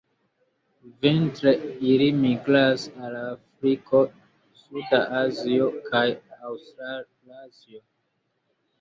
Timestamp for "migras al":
2.23-3.19